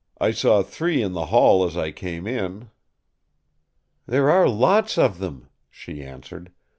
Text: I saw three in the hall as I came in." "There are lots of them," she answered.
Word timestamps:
I 0.19 0.31
saw 0.31 0.63
three 0.63 1.03
in 1.03 1.13
the 1.13 1.27
hall 1.27 1.63
as 1.63 1.77
I 1.77 1.91
came 1.91 2.25
in." 2.25 2.71
"There 4.07 4.31
are 4.31 4.49
lots 4.49 4.97
of 4.97 5.19
them," 5.19 5.47
she 5.69 6.01
answered. 6.03 6.51